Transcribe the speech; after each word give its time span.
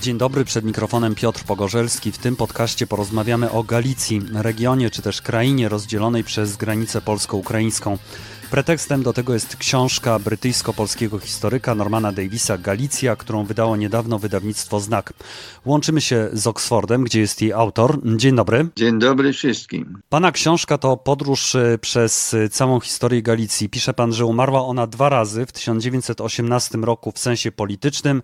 Dzień 0.00 0.18
dobry, 0.18 0.44
przed 0.44 0.64
mikrofonem 0.64 1.14
Piotr 1.14 1.44
Pogorzelski. 1.44 2.12
W 2.12 2.18
tym 2.18 2.36
podcaście 2.36 2.86
porozmawiamy 2.86 3.50
o 3.50 3.62
Galicji, 3.62 4.22
regionie 4.34 4.90
czy 4.90 5.02
też 5.02 5.22
krainie 5.22 5.68
rozdzielonej 5.68 6.24
przez 6.24 6.56
granicę 6.56 7.00
polsko-ukraińską. 7.00 7.98
Pretekstem 8.50 9.02
do 9.02 9.12
tego 9.12 9.34
jest 9.34 9.56
książka 9.56 10.18
brytyjsko-polskiego 10.18 11.18
historyka 11.18 11.74
Normana 11.74 12.12
Davisa 12.12 12.58
Galicja, 12.58 13.16
którą 13.16 13.44
wydało 13.44 13.76
niedawno 13.76 14.18
wydawnictwo 14.18 14.80
Znak. 14.80 15.12
Łączymy 15.64 16.00
się 16.00 16.28
z 16.32 16.46
Oxfordem, 16.46 17.04
gdzie 17.04 17.20
jest 17.20 17.42
jej 17.42 17.52
autor. 17.52 17.98
Dzień 18.16 18.36
dobry. 18.36 18.66
Dzień 18.76 18.98
dobry 18.98 19.32
wszystkim. 19.32 19.98
Pana 20.08 20.32
książka 20.32 20.78
to 20.78 20.96
podróż 20.96 21.54
y, 21.54 21.78
przez 21.80 22.34
y, 22.34 22.48
całą 22.48 22.80
historię 22.80 23.22
Galicji. 23.22 23.68
Pisze 23.68 23.94
pan, 23.94 24.12
że 24.12 24.26
umarła 24.26 24.66
ona 24.66 24.86
dwa 24.86 25.08
razy 25.08 25.46
w 25.46 25.52
1918 25.52 26.78
roku 26.78 27.12
w 27.12 27.18
sensie 27.18 27.52
politycznym 27.52 28.22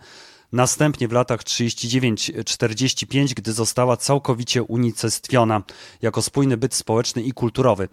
Następnie 0.53 1.09
w 1.09 1.13
latach 1.13 1.43
39-45, 1.43 3.35
gdy 3.35 3.53
została 3.53 3.97
całkowicie 3.97 4.63
unicestwiona 4.63 5.63
jako 6.03 6.23
spójny 6.23 6.57
byt 6.57 6.75
społeczny 6.75 7.23
i 7.23 7.33
kulturowy. 7.33 7.89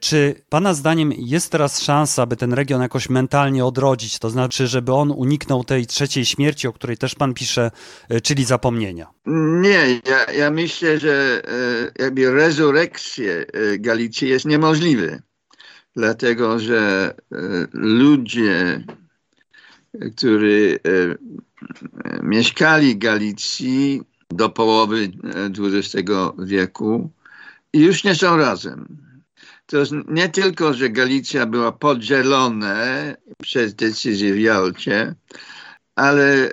Czy 0.00 0.34
Pana 0.48 0.74
zdaniem 0.74 1.12
jest 1.16 1.52
teraz 1.52 1.82
szansa, 1.82 2.26
by 2.26 2.36
ten 2.36 2.52
region 2.52 2.82
jakoś 2.82 3.08
mentalnie 3.08 3.64
odrodzić, 3.64 4.18
to 4.18 4.30
znaczy, 4.30 4.66
żeby 4.66 4.92
on 4.92 5.10
uniknął 5.10 5.64
tej 5.64 5.86
trzeciej 5.86 6.24
śmierci, 6.24 6.68
o 6.68 6.72
której 6.72 6.96
też 6.96 7.14
Pan 7.14 7.34
pisze, 7.34 7.70
e, 8.08 8.20
czyli 8.20 8.44
zapomnienia? 8.44 9.06
Nie, 9.60 10.00
ja, 10.06 10.32
ja 10.32 10.50
myślę, 10.50 10.98
że 10.98 11.42
e, 11.98 12.02
jakby 12.02 12.30
rezurekcja 12.30 13.32
e, 13.32 13.78
Galicji 13.78 14.28
jest 14.28 14.44
niemożliwy, 14.44 15.22
dlatego 15.96 16.58
że 16.58 17.14
ludzie, 17.72 18.84
którzy 20.16 20.78
mieszkali 22.22 22.96
Galicji 22.96 24.02
do 24.30 24.48
połowy 24.48 25.10
XX 25.58 26.10
wieku 26.38 27.10
i 27.72 27.80
już 27.80 28.04
nie 28.04 28.14
są 28.14 28.36
razem. 28.36 28.98
To 29.66 29.78
nie 30.08 30.28
tylko, 30.28 30.74
że 30.74 30.90
Galicja 30.90 31.46
była 31.46 31.72
podzielona 31.72 32.76
przez 33.42 33.74
decyzję 33.74 34.32
w 34.34 34.40
Jalcie, 34.40 35.14
ale 35.96 36.52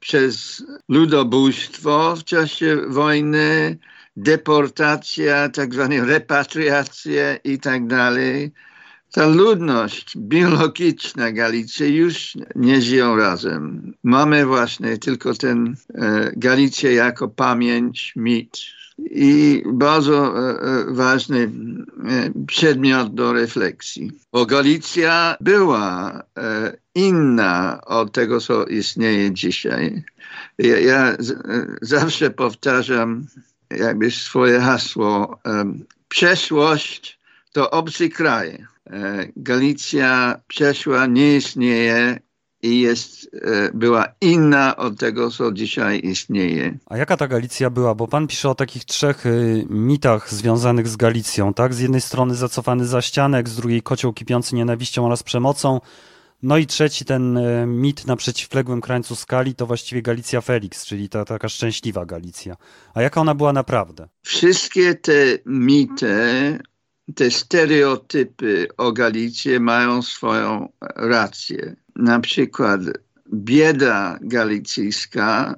przez 0.00 0.64
ludobójstwo 0.88 2.16
w 2.16 2.24
czasie 2.24 2.76
wojny, 2.88 3.78
deportacja, 4.16 5.48
tak 5.48 5.74
zwana 5.74 6.04
repatriacja 6.04 7.36
i 7.36 7.58
tak 7.58 7.86
dalej 7.86 8.52
ta 9.12 9.26
ludność 9.26 10.18
biologiczna 10.18 11.32
Galicji 11.32 11.96
już 11.96 12.36
nie 12.54 12.82
żyją 12.82 13.16
razem. 13.16 13.92
Mamy 14.02 14.46
właśnie 14.46 14.98
tylko 14.98 15.34
ten 15.34 15.76
e, 15.94 16.32
Galicję 16.36 16.92
jako 16.94 17.28
pamięć, 17.28 18.12
mit 18.16 18.58
i 18.98 19.62
bardzo 19.66 20.16
e, 20.16 20.60
e 20.60 20.84
ważny 20.88 21.40
e, 21.40 21.50
przedmiot 22.46 23.14
do 23.14 23.32
refleksji. 23.32 24.12
Bo 24.32 24.46
Galicja 24.46 25.36
była 25.40 26.22
e, 26.38 26.76
inna 26.94 27.80
od 27.86 28.12
tego, 28.12 28.40
co 28.40 28.66
istnieje 28.66 29.32
dzisiaj. 29.32 30.02
Ja, 30.58 30.80
ja 30.80 31.16
z, 31.18 31.30
e, 31.30 31.36
zawsze 31.82 32.30
powtarzam 32.30 33.26
jakby 33.70 34.10
swoje 34.10 34.60
hasło. 34.60 35.40
przeszłość 36.08 37.18
to 37.52 37.70
obcy 37.70 38.08
kraj 38.08 38.66
E, 38.75 38.75
Galicja 39.36 40.40
przeszła, 40.48 41.06
nie 41.06 41.36
istnieje 41.36 42.18
i 42.62 42.80
jest, 42.80 43.30
e, 43.34 43.70
była 43.74 44.06
inna 44.20 44.76
od 44.76 44.98
tego, 44.98 45.30
co 45.30 45.52
dzisiaj 45.52 46.00
istnieje. 46.04 46.78
A 46.86 46.96
jaka 46.96 47.16
ta 47.16 47.28
Galicja 47.28 47.70
była? 47.70 47.94
Bo 47.94 48.08
pan 48.08 48.26
pisze 48.26 48.50
o 48.50 48.54
takich 48.54 48.84
trzech 48.84 49.26
y, 49.26 49.66
mitach 49.70 50.34
związanych 50.34 50.88
z 50.88 50.96
Galicją, 50.96 51.54
tak? 51.54 51.74
Z 51.74 51.80
jednej 51.80 52.00
strony 52.00 52.34
zacofany 52.34 52.86
za 52.86 53.02
ścianek, 53.02 53.48
z 53.48 53.56
drugiej 53.56 53.82
kocioł 53.82 54.12
kipiący 54.12 54.54
nienawiścią 54.54 55.06
oraz 55.06 55.22
przemocą, 55.22 55.80
no 56.42 56.58
i 56.58 56.66
trzeci 56.66 57.04
ten 57.04 57.36
y, 57.36 57.66
mit 57.66 58.06
na 58.06 58.16
przeciwległym 58.16 58.80
krańcu 58.80 59.16
skali 59.16 59.54
to 59.54 59.66
właściwie 59.66 60.02
Galicja 60.02 60.40
Felix, 60.40 60.86
czyli 60.86 61.08
ta 61.08 61.24
taka 61.24 61.48
szczęśliwa 61.48 62.06
Galicja. 62.06 62.56
A 62.94 63.02
jaka 63.02 63.20
ona 63.20 63.34
była 63.34 63.52
naprawdę? 63.52 64.08
Wszystkie 64.22 64.94
te 64.94 65.38
mity 65.46 66.58
te 67.14 67.30
stereotypy 67.30 68.68
o 68.76 68.92
Galicji 68.92 69.60
mają 69.60 70.02
swoją 70.02 70.68
rację. 70.96 71.76
Na 71.96 72.20
przykład 72.20 72.80
bieda 73.34 74.18
galicyjska 74.20 75.54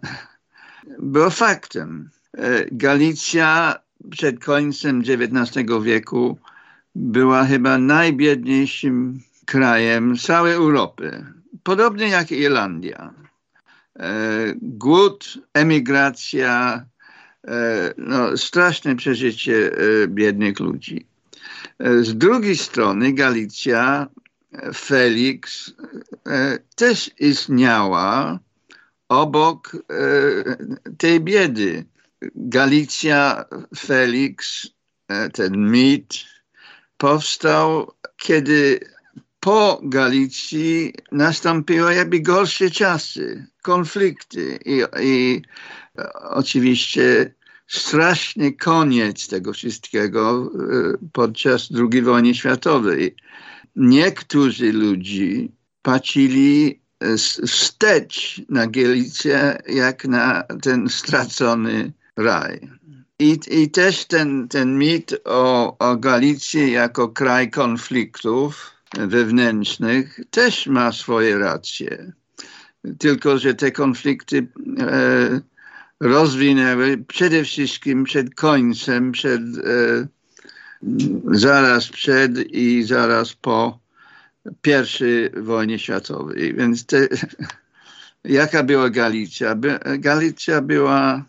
była 0.98 1.30
faktem. 1.30 2.10
E, 2.38 2.64
Galicja 2.72 3.74
przed 4.10 4.44
końcem 4.44 5.00
XIX 5.00 5.66
wieku 5.82 6.38
była 6.94 7.44
chyba 7.44 7.78
najbiedniejszym 7.78 9.20
krajem 9.46 10.16
całej 10.16 10.52
Europy, 10.52 11.24
podobnie 11.62 12.08
jak 12.08 12.32
Irlandia. 12.32 13.14
E, 13.96 14.10
głód, 14.62 15.38
emigracja, 15.54 16.84
e, 17.48 17.94
no, 17.96 18.36
straszne 18.36 18.96
przeżycie 18.96 19.70
biednych 20.08 20.60
ludzi. 20.60 21.06
Z 21.80 22.14
drugiej 22.14 22.56
strony 22.56 23.12
Galicja, 23.12 24.08
Felix 24.74 25.72
e, 26.26 26.58
też 26.74 27.10
istniała 27.18 28.38
obok 29.08 29.76
e, 29.76 29.78
tej 30.98 31.20
biedy. 31.20 31.84
Galicja, 32.34 33.44
Felix, 33.78 34.66
e, 35.08 35.30
ten 35.30 35.70
mit 35.70 36.14
powstał, 36.96 37.92
kiedy 38.16 38.80
po 39.40 39.80
Galicji 39.82 40.94
nastąpiły 41.12 41.94
jakby 41.94 42.20
gorsze 42.20 42.70
czasy, 42.70 43.46
konflikty 43.62 44.58
i, 44.64 44.82
i 45.00 45.42
oczywiście 46.30 47.34
straszny 47.68 48.52
koniec 48.52 49.28
tego 49.28 49.52
wszystkiego 49.52 50.50
e, 50.54 51.08
podczas 51.12 51.68
II 51.92 52.02
wojny 52.02 52.34
światowej. 52.34 53.16
Niektórzy 53.76 54.72
ludzie 54.72 55.48
patrzyli 55.82 56.80
wstecz 57.46 58.42
na 58.48 58.66
Galicję 58.66 59.58
jak 59.68 60.04
na 60.04 60.42
ten 60.62 60.88
stracony 60.88 61.92
raj. 62.16 62.60
I, 63.18 63.40
i 63.50 63.70
też 63.70 64.04
ten, 64.04 64.48
ten 64.48 64.78
mit 64.78 65.14
o, 65.24 65.76
o 65.78 65.96
Galicji 65.96 66.72
jako 66.72 67.08
kraj 67.08 67.50
konfliktów 67.50 68.72
wewnętrznych 68.98 70.20
też 70.30 70.66
ma 70.66 70.92
swoje 70.92 71.38
racje. 71.38 72.12
Tylko, 72.98 73.38
że 73.38 73.54
te 73.54 73.72
konflikty 73.72 74.46
e, 74.78 75.40
rozwinęły 76.00 76.98
przede 77.08 77.44
wszystkim 77.44 78.04
przed 78.04 78.34
końcem, 78.34 79.12
przed, 79.12 79.42
e, 79.42 80.06
zaraz 81.32 81.88
przed 81.88 82.38
i 82.38 82.82
zaraz 82.82 83.34
po 83.34 83.78
pierwszej 84.62 85.30
wojnie 85.30 85.78
światowej. 85.78 86.54
Więc 86.54 86.86
te, 86.86 87.08
jaka 88.24 88.62
była 88.62 88.90
Galicja? 88.90 89.56
Galicja 89.98 90.62
była 90.62 91.24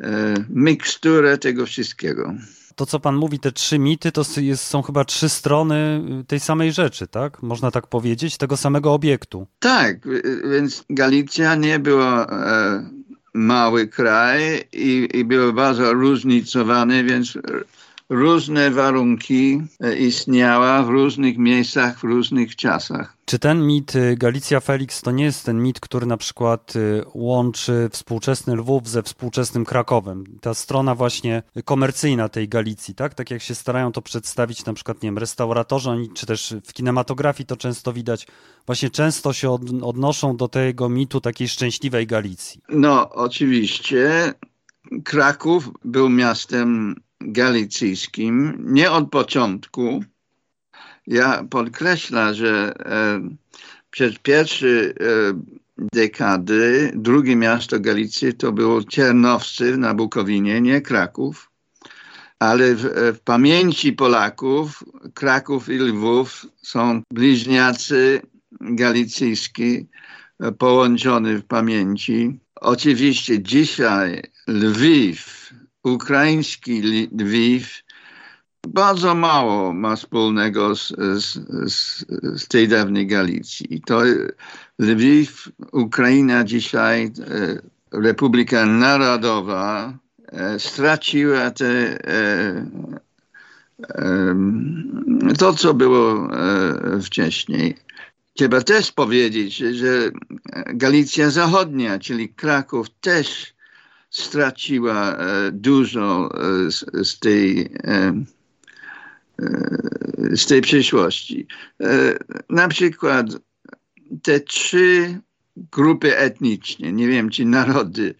e, 0.00 0.34
miksturę 0.48 1.38
tego 1.38 1.66
wszystkiego. 1.66 2.34
To, 2.74 2.86
co 2.86 3.00
pan 3.00 3.16
mówi, 3.16 3.38
te 3.38 3.52
trzy 3.52 3.78
mity, 3.78 4.12
to 4.12 4.24
jest, 4.36 4.64
są 4.64 4.82
chyba 4.82 5.04
trzy 5.04 5.28
strony 5.28 6.02
tej 6.26 6.40
samej 6.40 6.72
rzeczy, 6.72 7.06
tak? 7.06 7.42
Można 7.42 7.70
tak 7.70 7.86
powiedzieć, 7.86 8.36
tego 8.36 8.56
samego 8.56 8.94
obiektu. 8.94 9.46
Tak, 9.58 9.96
więc 10.50 10.84
Galicja 10.90 11.54
nie 11.54 11.78
była 11.78 12.26
e, 12.26 12.90
mały 13.34 13.86
kraj 13.88 14.64
i, 14.72 15.08
i 15.14 15.24
był 15.24 15.52
bardzo 15.52 15.92
różnicowany, 15.92 17.04
więc 17.04 17.38
różne 18.08 18.70
warunki 18.70 19.62
e, 19.80 19.96
istniały 19.96 20.86
w 20.86 20.88
różnych 20.88 21.38
miejscach, 21.38 21.98
w 21.98 22.04
różnych 22.04 22.56
czasach. 22.56 23.16
Czy 23.24 23.38
ten 23.38 23.66
mit 23.66 23.96
y, 23.96 24.16
Galicja 24.16 24.60
Felix 24.60 25.02
to 25.02 25.10
nie 25.10 25.24
jest 25.24 25.44
ten 25.44 25.62
mit, 25.62 25.80
który 25.80 26.06
na 26.06 26.16
przykład 26.16 26.76
y, 26.76 27.04
łączy 27.14 27.88
współczesny 27.92 28.56
Lwów 28.56 28.88
ze 28.88 29.02
współczesnym 29.02 29.64
Krakowem? 29.64 30.24
Ta 30.40 30.54
strona 30.54 30.94
właśnie 30.94 31.42
komercyjna 31.64 32.28
tej 32.28 32.48
Galicji, 32.48 32.94
tak? 32.94 33.14
Tak 33.14 33.30
jak 33.30 33.42
się 33.42 33.54
starają 33.54 33.92
to 33.92 34.02
przedstawić 34.02 34.64
na 34.64 34.74
przykład, 34.74 35.02
nie 35.02 35.06
wiem, 35.06 35.18
restauratorzy, 35.18 35.90
czy 36.14 36.26
też 36.26 36.54
w 36.66 36.72
kinematografii 36.72 37.46
to 37.46 37.56
często 37.56 37.92
widać, 37.92 38.26
właśnie 38.66 38.90
często 38.90 39.32
się 39.32 39.50
odnoszą 39.82 40.36
do 40.36 40.48
tego 40.48 40.88
mitu 40.88 41.20
takiej 41.20 41.48
szczęśliwej 41.48 42.06
Galicji. 42.06 42.60
No, 42.68 43.10
oczywiście. 43.10 44.34
Kraków 45.04 45.70
był 45.84 46.08
miastem 46.08 46.94
galicyjskim 47.32 48.56
nie 48.58 48.90
od 48.90 49.10
początku. 49.10 50.04
Ja 51.06 51.44
podkreślam, 51.50 52.34
że 52.34 52.74
e, 52.78 53.20
przez 53.90 54.18
pierwsze 54.18 54.66
dekady 55.76 56.92
drugie 56.94 57.36
miasto 57.36 57.80
Galicji 57.80 58.34
to 58.34 58.52
było 58.52 58.84
Ciernowcy 58.84 59.76
na 59.76 59.94
Bukowinie, 59.94 60.60
nie 60.60 60.80
Kraków. 60.80 61.50
Ale 62.38 62.74
w, 62.74 62.82
w 63.16 63.20
pamięci 63.20 63.92
Polaków 63.92 64.84
Kraków 65.14 65.68
i 65.68 65.78
Lwów 65.78 66.46
są 66.62 67.02
bliźniacy 67.10 68.22
galicyjski 68.60 69.86
połączony 70.58 71.38
w 71.38 71.44
pamięci. 71.44 72.40
Oczywiście 72.60 73.42
dzisiaj 73.42 74.22
Lwiw, 74.46 75.50
ukraiński 75.84 76.82
Lwiw, 77.12 77.82
bardzo 78.68 79.14
mało 79.14 79.72
ma 79.72 79.96
wspólnego 79.96 80.76
z, 80.76 80.88
z, 80.98 81.24
z, 81.72 82.04
z 82.42 82.48
tej 82.48 82.68
dawnej 82.68 83.06
Galicji. 83.06 83.82
To 83.86 84.02
Lwiw, 84.78 85.48
Ukraina 85.72 86.44
dzisiaj, 86.44 87.04
e, 87.04 87.10
Republika 88.02 88.66
Narodowa, 88.66 89.98
e, 90.32 90.58
straciła 90.58 91.50
te, 91.50 92.04
e, 92.08 92.66
to, 95.38 95.54
co 95.54 95.74
było 95.74 96.28
wcześniej. 97.02 97.76
Trzeba 98.34 98.60
też 98.60 98.92
powiedzieć, 98.92 99.56
że 99.56 100.10
Galicja 100.74 101.30
Zachodnia, 101.30 101.98
czyli 101.98 102.28
Kraków, 102.28 102.86
też 103.00 103.53
straciła 104.14 105.18
dużo 105.52 106.30
z, 106.68 107.08
z 107.08 107.18
tej 107.18 107.70
z 110.34 110.46
tej 110.46 110.60
przyszłości. 110.60 111.46
Na 112.50 112.68
przykład 112.68 113.26
te 114.22 114.40
trzy 114.40 115.20
grupy 115.56 116.18
etniczne, 116.18 116.92
nie 116.92 117.08
wiem 117.08 117.30
czy 117.30 117.44
narody, 117.44 118.14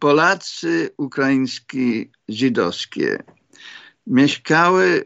Polacy, 0.00 0.90
ukraińskie, 0.96 2.04
żydowskie, 2.28 3.22
mieszkały 4.06 5.04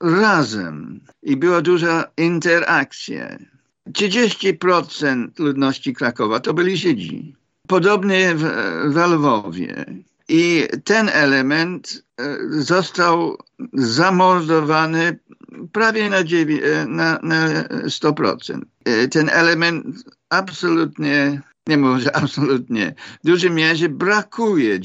razem 0.00 1.00
i 1.22 1.36
była 1.36 1.60
duża 1.60 2.04
interakcja. 2.16 3.38
30% 3.88 5.28
ludności 5.38 5.92
Krakowa 5.94 6.40
to 6.40 6.54
byli 6.54 6.76
Żydzi. 6.76 7.36
Podobnie 7.72 8.34
w, 8.34 8.42
w 8.94 8.96
Lwowie. 8.96 9.84
I 10.28 10.68
ten 10.84 11.08
element 11.08 12.02
e, 12.20 12.36
został 12.50 13.36
zamordowany 13.72 15.18
prawie 15.72 16.10
na, 16.10 16.24
na, 16.86 17.18
na 17.22 17.62
100%. 17.84 18.60
E, 18.84 19.08
ten 19.08 19.28
element 19.28 19.86
absolutnie, 20.28 21.40
nie 21.66 21.76
może 21.76 22.16
absolutnie, 22.22 22.94
w 23.24 23.26
dużej 23.26 23.50
mierze 23.50 23.88
brakuje 23.88 24.80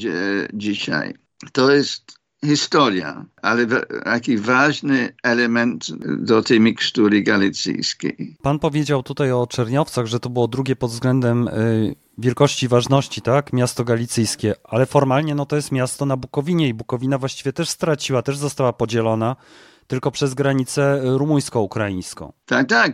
dzisiaj. 0.52 1.14
To 1.52 1.70
jest 1.70 2.18
historia, 2.44 3.24
ale 3.42 3.66
taki 4.04 4.38
ważny 4.38 5.14
element 5.22 5.86
do 6.18 6.42
tej 6.42 6.60
mikstury 6.60 7.22
galicyjskiej. 7.22 8.36
Pan 8.42 8.58
powiedział 8.58 9.02
tutaj 9.02 9.32
o 9.32 9.46
Czerniowcach, 9.46 10.06
że 10.06 10.20
to 10.20 10.30
było 10.30 10.48
drugie 10.48 10.76
pod 10.76 10.90
względem 10.90 11.48
y, 11.48 11.94
wielkości, 12.18 12.68
ważności, 12.68 13.22
tak? 13.22 13.52
Miasto 13.52 13.84
galicyjskie, 13.84 14.54
ale 14.64 14.86
formalnie 14.86 15.34
no 15.34 15.46
to 15.46 15.56
jest 15.56 15.72
miasto 15.72 16.06
na 16.06 16.16
Bukowinie 16.16 16.68
i 16.68 16.74
Bukowina 16.74 17.18
właściwie 17.18 17.52
też 17.52 17.68
straciła, 17.68 18.22
też 18.22 18.36
została 18.36 18.72
podzielona 18.72 19.36
tylko 19.86 20.10
przez 20.10 20.34
granicę 20.34 21.00
rumuńsko-ukraińską. 21.04 22.32
Tak, 22.46 22.68
tak, 22.68 22.92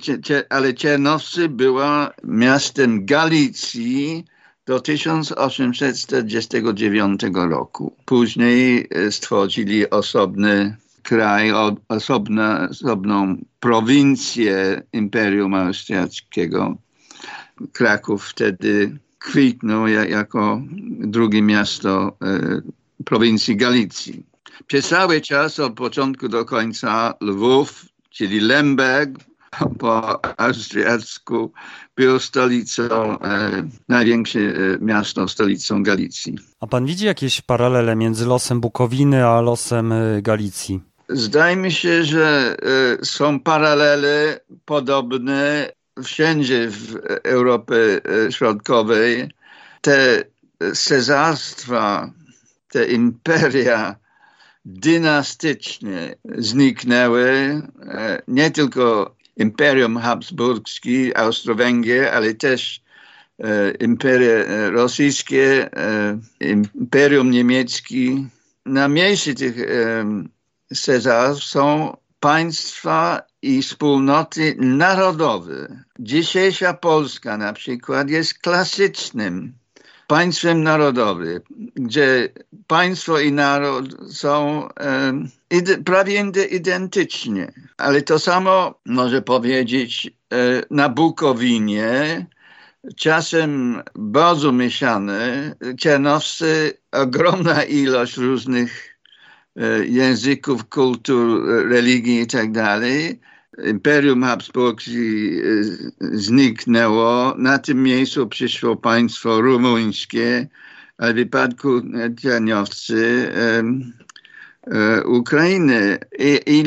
ale 0.50 0.74
Ciernowcy 0.74 1.48
była 1.48 2.10
miastem 2.24 3.06
Galicji 3.06 4.24
do 4.66 4.80
1849 4.80 7.20
roku. 7.34 7.96
Później 8.04 8.86
e, 8.90 9.12
stworzyli 9.12 9.90
osobny 9.90 10.76
kraj, 11.02 11.52
osobna, 11.88 12.68
osobną 12.70 13.36
prowincję 13.60 14.82
Imperium 14.92 15.54
Austriackiego. 15.54 16.76
Kraków 17.72 18.24
wtedy 18.24 18.98
kwitnął 19.18 19.88
jako 19.88 20.62
drugie 20.98 21.42
miasto 21.42 22.16
e, 22.22 22.60
prowincji 23.04 23.56
Galicji. 23.56 24.22
Przez 24.66 24.88
cały 24.88 25.20
czas 25.20 25.58
od 25.58 25.74
początku 25.74 26.28
do 26.28 26.44
końca 26.44 27.14
Lwów, 27.20 27.84
czyli 28.10 28.40
Lemberg, 28.40 29.10
po 29.78 30.20
austriacku 30.40 31.52
było 31.96 32.20
stolicą, 32.20 33.20
e, 33.20 33.68
największe 33.88 34.38
e, 34.38 34.52
miasto, 34.80 35.28
stolicą 35.28 35.82
Galicji. 35.82 36.38
A 36.60 36.66
pan 36.66 36.86
widzi 36.86 37.06
jakieś 37.06 37.40
paralele 37.40 37.96
między 37.96 38.26
losem 38.26 38.60
Bukowiny 38.60 39.26
a 39.26 39.40
losem 39.40 39.92
e, 39.92 40.22
Galicji? 40.22 40.80
Zdaje 41.08 41.56
mi 41.56 41.72
się, 41.72 42.04
że 42.04 42.56
e, 43.00 43.04
są 43.04 43.40
paralele 43.40 44.40
podobne 44.64 45.72
wszędzie 46.04 46.68
w 46.70 46.96
Europie 47.24 48.00
e, 48.26 48.32
Środkowej. 48.32 49.30
Te 49.80 50.24
cesarstwa, 50.74 52.10
te 52.68 52.86
imperia 52.86 53.96
dynastyczne 54.64 56.14
zniknęły. 56.24 57.62
Nie 58.28 58.50
tylko 58.50 59.14
Imperium 59.36 59.96
Habsburskie, 59.96 61.16
Austro-Węgier, 61.16 62.08
ale 62.14 62.34
też 62.34 62.82
e, 63.38 64.70
Rosyjskie, 64.70 65.70
e, 65.76 66.18
Imperium 66.74 67.30
Niemieckie. 67.30 68.28
Na 68.66 68.88
miejscu 68.88 69.34
tych 69.34 69.56
cesarstw 70.74 71.44
są 71.44 71.96
państwa 72.20 73.22
i 73.42 73.62
wspólnoty 73.62 74.56
narodowe. 74.58 75.84
Dzisiejsza 75.98 76.74
Polska 76.74 77.36
na 77.36 77.52
przykład 77.52 78.10
jest 78.10 78.38
klasycznym 78.38 79.52
państwem 80.06 80.62
narodowym, 80.62 81.40
gdzie 81.74 82.28
państwo 82.66 83.20
i 83.20 83.32
naród 83.32 83.96
są 84.12 84.68
prawie 85.84 86.24
identycznie. 86.46 87.52
Ale 87.76 88.02
to 88.02 88.18
samo 88.18 88.80
może 88.86 89.22
powiedzieć 89.22 90.10
e, 90.32 90.62
na 90.70 90.88
Bukowinie, 90.88 92.26
czasem 92.96 93.82
bardzo 93.94 94.52
mieszane. 94.52 95.54
Ciernowscy, 95.78 96.72
ogromna 96.92 97.64
ilość 97.64 98.16
różnych 98.16 98.98
e, 99.56 99.86
języków, 99.86 100.68
kultur, 100.68 101.48
religii 101.68 102.20
i 102.20 102.26
tak 102.26 102.52
Imperium 103.64 104.22
Habsburskie 104.22 104.90
zniknęło. 106.00 107.34
Na 107.38 107.58
tym 107.58 107.82
miejscu 107.82 108.26
przyszło 108.26 108.76
państwo 108.76 109.40
rumuńskie, 109.40 110.48
ale 110.98 111.12
w 111.12 111.16
wypadku 111.16 111.82
Cianiowcy 112.22 113.32
e, 113.34 113.62
Ukrainy. 115.06 115.98
I, 116.18 116.40
I 116.46 116.62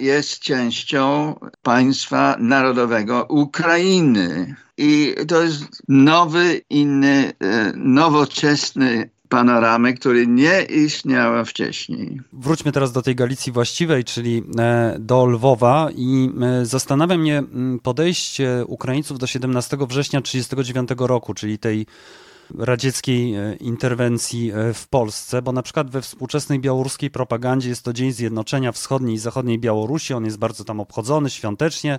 jest 0.00 0.38
częścią 0.38 1.34
państwa 1.62 2.36
narodowego 2.38 3.26
Ukrainy. 3.28 4.54
I 4.76 5.14
to 5.28 5.42
jest 5.42 5.82
nowy, 5.88 6.60
inny, 6.70 7.32
e, 7.40 7.72
nowoczesny 7.76 9.10
panoramę, 9.28 9.92
który 9.92 10.26
nie 10.26 10.62
istniała 10.62 11.44
wcześniej. 11.44 12.20
Wróćmy 12.32 12.72
teraz 12.72 12.92
do 12.92 13.02
tej 13.02 13.14
Galicji 13.14 13.52
właściwej, 13.52 14.04
czyli 14.04 14.42
e, 14.58 14.96
do 14.98 15.26
Lwowa 15.26 15.88
i 15.96 16.30
e, 16.42 16.66
zastanawia 16.66 17.18
mnie 17.18 17.42
podejście 17.82 18.64
Ukraińców 18.66 19.18
do 19.18 19.26
17 19.26 19.76
września 19.76 20.20
1939 20.20 21.08
roku, 21.08 21.34
czyli 21.34 21.58
tej 21.58 21.86
radzieckiej 22.58 23.34
e, 23.34 23.56
interwencji 23.56 24.52
w 24.74 24.88
Polsce, 24.88 25.42
bo 25.42 25.52
na 25.52 25.62
przykład 25.62 25.90
we 25.90 26.02
współczesnej 26.02 26.58
białoruskiej 26.58 27.10
propagandzie 27.10 27.68
jest 27.68 27.84
to 27.84 27.92
Dzień 27.92 28.12
Zjednoczenia 28.12 28.72
Wschodniej 28.72 29.14
i 29.14 29.18
Zachodniej 29.18 29.58
Białorusi, 29.58 30.14
on 30.14 30.24
jest 30.24 30.38
bardzo 30.38 30.64
tam 30.64 30.80
obchodzony 30.80 31.30
świątecznie. 31.30 31.98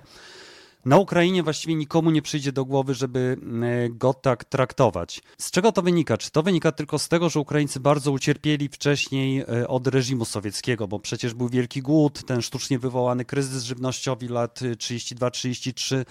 Na 0.84 0.96
Ukrainie 0.96 1.42
właściwie 1.42 1.74
nikomu 1.74 2.10
nie 2.10 2.22
przyjdzie 2.22 2.52
do 2.52 2.64
głowy, 2.64 2.94
żeby 2.94 3.36
e, 3.62 3.88
go 3.90 4.14
tak 4.14 4.44
traktować. 4.44 5.22
Z 5.38 5.50
czego 5.50 5.72
to 5.72 5.82
wynika? 5.82 6.18
Czy 6.18 6.30
to 6.30 6.42
wynika 6.42 6.72
tylko 6.72 6.98
z 6.98 7.08
tego, 7.08 7.28
że 7.28 7.40
Ukraińcy 7.40 7.80
bardzo 7.80 8.12
ucierpieli 8.12 8.68
wcześniej 8.68 9.40
e, 9.40 9.68
od 9.68 9.86
reżimu 9.86 10.24
sowieckiego, 10.24 10.88
bo 10.88 10.98
przecież 10.98 11.34
był 11.34 11.48
wielki 11.48 11.82
głód, 11.82 12.24
ten 12.26 12.42
sztucznie 12.42 12.78
wywołany 12.78 13.24
kryzys 13.24 13.64
żywnościowy 13.64 14.28
lat 14.28 14.60
32-33, 14.60 15.96
e, 15.96 16.04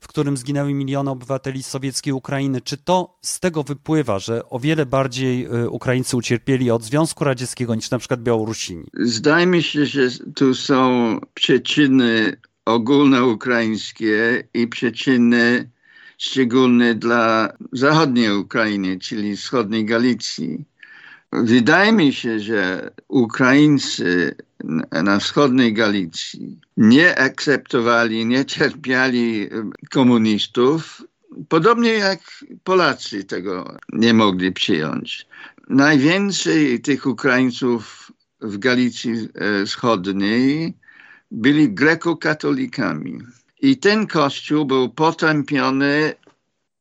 w 0.00 0.08
którym 0.08 0.36
zginęły 0.36 0.74
miliony 0.74 1.10
obywateli 1.10 1.62
sowieckiej 1.62 2.12
Ukrainy. 2.12 2.60
Czy 2.60 2.76
to 2.76 3.18
z 3.22 3.40
tego 3.40 3.62
wypływa, 3.62 4.18
że 4.18 4.48
o 4.48 4.58
wiele 4.58 4.86
bardziej 4.86 5.48
Ukraińcy 5.68 6.16
ucierpieli 6.16 6.70
od 6.70 6.82
Związku 6.82 7.24
Radzieckiego 7.24 7.74
niż 7.74 7.90
na 7.90 7.98
przykład 7.98 8.22
Białorusini? 8.22 8.84
Zdaje 8.94 9.46
mi 9.46 9.62
się, 9.62 9.86
że 9.86 10.08
tu 10.34 10.54
są 10.54 11.18
przyczyny 11.34 12.36
ogólnoukraińskie 12.64 14.44
i 14.54 14.66
przyczyny 14.66 15.70
szczególny 16.18 16.94
dla 16.94 17.52
zachodniej 17.72 18.36
Ukrainy, 18.36 18.98
czyli 18.98 19.36
wschodniej 19.36 19.84
Galicji. 19.84 20.64
Wydaje 21.32 21.92
mi 21.92 22.12
się, 22.12 22.40
że 22.40 22.90
Ukraińcy 23.08 24.34
na 25.04 25.18
wschodniej 25.18 25.74
Galicji 25.74 26.60
nie 26.76 27.18
akceptowali, 27.18 28.26
nie 28.26 28.44
cierpiali 28.44 29.48
komunistów, 29.90 31.02
podobnie 31.48 31.92
jak 31.92 32.20
Polacy 32.64 33.24
tego 33.24 33.76
nie 33.92 34.14
mogli 34.14 34.52
przyjąć. 34.52 35.26
Najwięcej 35.68 36.80
tych 36.80 37.06
Ukraińców 37.06 38.12
w 38.40 38.58
Galicji 38.58 39.12
e, 39.12 39.66
Wschodniej 39.66 40.74
byli 41.30 41.74
grekokatolikami. 41.74 43.18
I 43.62 43.76
ten 43.76 44.06
kościół 44.06 44.64
był 44.64 44.88
potępiony 44.88 46.14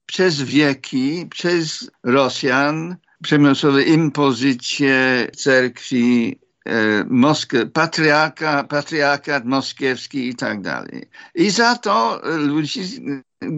przez 0.06 0.42
wieki, 0.42 1.28
przez 1.30 1.92
Rosjan, 2.04 2.96
przymusowe 3.24 3.84
impozycje 3.84 5.28
cerkwi 5.36 6.40
e, 6.66 7.04
Moskwy, 7.10 7.66
patriarka, 7.66 8.64
patriarkat 8.64 9.46
moskiewski 9.46 10.30
i 10.30 10.36
tak 10.36 10.62
dalej. 10.62 11.10
I 11.36 11.50
za 11.50 11.76
to 11.76 12.22
ludzie 12.38 12.82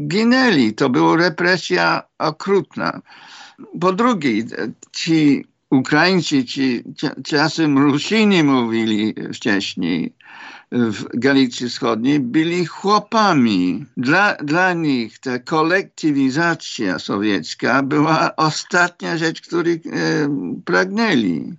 ginęli. 0.07 0.73
To 0.73 0.89
była 0.89 1.17
represja 1.17 2.03
okrutna. 2.17 3.01
Po 3.81 3.93
drugie, 3.93 4.43
ci 4.91 5.45
Ukraińcy, 5.69 6.45
ci 6.45 6.83
czasem 7.23 7.77
Rusini 7.77 8.43
mówili 8.43 9.15
wcześniej, 9.33 10.13
w 10.71 11.05
Galicji 11.13 11.69
Wschodniej 11.69 12.19
byli 12.19 12.65
chłopami. 12.65 13.85
Dla, 13.97 14.35
dla 14.35 14.73
nich 14.73 15.19
ta 15.19 15.39
kolektywizacja 15.39 16.99
sowiecka 16.99 17.83
była 17.83 18.35
ostatnia 18.35 19.17
rzecz, 19.17 19.41
której 19.41 19.73
e, 19.73 19.81
pragnęli. 20.65 21.53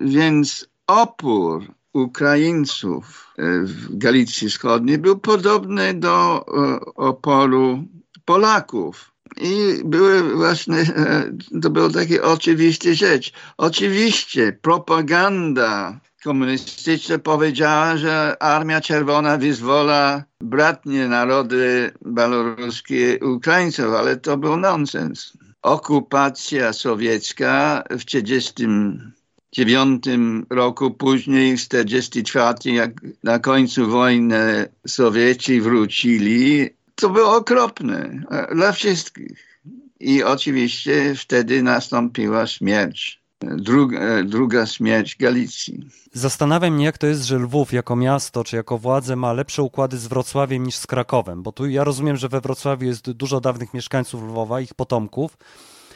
Więc 0.00 0.68
opór 0.86 1.74
Ukraińców 1.92 3.34
e, 3.38 3.60
w 3.60 3.98
Galicji 3.98 4.48
Wschodniej 4.48 4.98
był 4.98 5.18
podobny 5.18 5.94
do 5.94 6.44
e, 6.48 6.80
oporu 6.94 7.84
Polaków. 8.24 9.12
I 9.40 9.80
były 9.84 10.36
właśnie, 10.36 10.76
e, 10.76 11.32
to 11.62 11.70
było 11.70 11.90
takie 11.90 12.22
oczywiste 12.22 12.94
rzecz. 12.94 13.32
Oczywiście 13.56 14.52
propaganda 14.52 16.00
komunistyczna 16.26 17.18
powiedziała, 17.18 17.96
że 17.96 18.42
Armia 18.42 18.80
Czerwona 18.80 19.38
wyzwola 19.38 20.24
bratnie 20.40 21.08
narody 21.08 21.92
białoruskie 22.06 23.18
Ukraińców, 23.22 23.94
ale 23.94 24.16
to 24.16 24.36
był 24.36 24.56
nonsens. 24.56 25.32
Okupacja 25.62 26.72
sowiecka 26.72 27.82
w 27.90 28.04
1939 28.04 30.04
roku, 30.50 30.90
później 30.90 31.56
w 31.56 31.68
1944, 31.68 32.76
jak 32.76 32.90
na 33.22 33.38
końcu 33.38 33.90
wojny 33.90 34.68
Sowieci 34.86 35.60
wrócili, 35.60 36.70
to 36.94 37.10
było 37.10 37.36
okropne 37.36 38.22
dla 38.54 38.72
wszystkich. 38.72 39.60
I 40.00 40.22
oczywiście 40.22 41.14
wtedy 41.14 41.62
nastąpiła 41.62 42.46
śmierć 42.46 43.25
druga, 43.40 44.22
druga 44.24 44.66
śmierć 44.66 45.16
Galicji. 45.16 45.88
Zastanawiam 46.12 46.74
mnie, 46.74 46.84
jak 46.84 46.98
to 46.98 47.06
jest, 47.06 47.22
że 47.24 47.38
Lwów 47.38 47.72
jako 47.72 47.96
miasto 47.96 48.44
czy 48.44 48.56
jako 48.56 48.78
władze 48.78 49.16
ma 49.16 49.32
lepsze 49.32 49.62
układy 49.62 49.98
z 49.98 50.06
Wrocławiem 50.06 50.66
niż 50.66 50.76
z 50.76 50.86
Krakowem, 50.86 51.42
bo 51.42 51.52
tu 51.52 51.66
ja 51.66 51.84
rozumiem, 51.84 52.16
że 52.16 52.28
we 52.28 52.40
Wrocławiu 52.40 52.86
jest 52.86 53.10
dużo 53.10 53.40
dawnych 53.40 53.74
mieszkańców 53.74 54.22
Lwowa, 54.22 54.60
ich 54.60 54.74
potomków. 54.74 55.38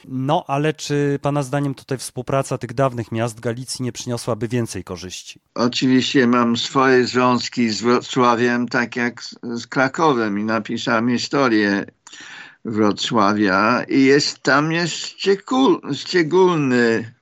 No, 0.09 0.45
ale 0.47 0.75
czy 0.75 1.19
Pana 1.23 1.43
zdaniem 1.43 1.75
tutaj 1.75 1.99
współpraca 1.99 2.59
tych 2.59 2.75
dawnych 2.75 3.13
miast 3.13 3.41
Galicji 3.41 3.83
nie 3.83 3.93
przyniosłaby 3.93 4.49
więcej 4.49 4.85
korzyści? 4.85 5.41
Oczywiście 5.55 6.27
mam 6.27 6.57
swoje 6.57 7.05
związki 7.05 7.71
z 7.71 7.83
Wrocławiem, 7.83 8.69
tak 8.69 8.97
jak 8.97 9.23
z 9.43 9.67
Krakowem 9.67 10.39
i 10.39 10.45
napisałem 10.45 11.11
historię 11.11 11.85
Wrocławia 12.65 13.85
i 13.89 14.05
jest 14.05 14.43
tam 14.43 14.73
jest 14.73 14.95
szczególny 15.95 17.15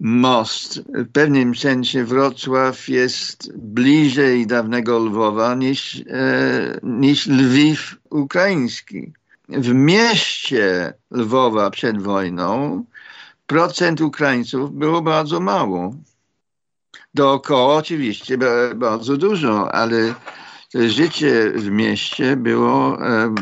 most. 0.00 0.82
W 0.88 1.12
pewnym 1.12 1.56
sensie 1.56 2.04
Wrocław 2.04 2.88
jest 2.88 3.52
bliżej 3.56 4.46
dawnego 4.46 4.98
Lwowa 4.98 5.54
niż, 5.54 5.96
e, 5.96 6.80
niż 6.82 7.26
Lwiw 7.26 7.96
ukraiński. 8.10 9.12
W 9.48 9.74
mieście 9.74 10.92
Lwowa 11.10 11.70
przed 11.70 12.02
wojną 12.02 12.84
procent 13.46 14.00
Ukraińców 14.00 14.72
było 14.72 15.02
bardzo 15.02 15.40
mało. 15.40 15.94
Dookoła 17.14 17.74
oczywiście 17.74 18.38
bardzo 18.74 19.16
dużo, 19.16 19.74
ale 19.74 20.14
życie 20.74 21.50
w 21.54 21.70
mieście 21.70 22.36
było 22.36 23.06
e, 23.06 23.34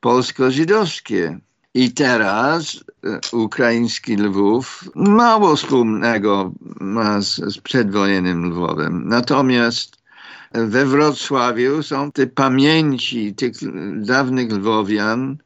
polsko-żydowskie. 0.00 1.38
I 1.74 1.92
teraz 1.92 2.84
e, 3.04 3.36
ukraiński 3.36 4.16
Lwów 4.16 4.84
mało 4.94 5.56
wspólnego 5.56 6.52
ma 6.80 7.20
z, 7.20 7.36
z 7.36 7.58
przedwojennym 7.58 8.50
Lwowem. 8.50 9.08
Natomiast 9.08 10.04
we 10.52 10.86
Wrocławiu 10.86 11.82
są 11.82 12.12
te 12.12 12.26
pamięci 12.26 13.34
tych 13.34 13.52
dawnych 13.96 14.52
Lwowian, 14.52 15.36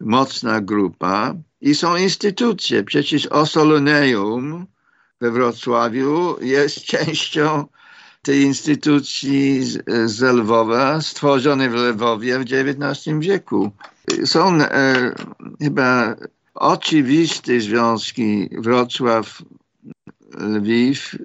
mocna 0.00 0.60
grupa 0.60 1.34
i 1.60 1.74
są 1.74 1.96
instytucje. 1.96 2.84
Przecież 2.84 3.26
Osoloneum 3.26 4.66
we 5.20 5.30
Wrocławiu 5.30 6.36
jest 6.40 6.84
częścią 6.94 7.66
tej 8.26 8.42
instytucji 8.42 9.64
z, 10.04 10.20
Lwowa, 10.20 11.00
stworzonej 11.00 11.70
w 11.70 11.74
Lwowie 11.74 12.38
w 12.38 12.42
XIX 12.42 13.18
wieku 13.18 13.70
są 14.24 14.54
e, 14.54 15.14
chyba 15.62 16.14
oczywiste 16.54 17.60
związki 17.60 18.48
Wrocław, 18.58 19.42
Lwiw, 20.38 21.14
e, 21.14 21.18